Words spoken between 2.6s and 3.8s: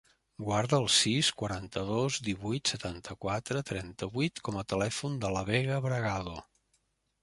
setanta-quatre,